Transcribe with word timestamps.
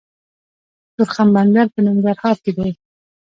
د 0.03 0.03
تورخم 0.95 1.27
بندر 1.35 1.65
په 1.73 1.79
ننګرهار 1.85 2.35
کې 2.43 2.51
دی 2.57 2.71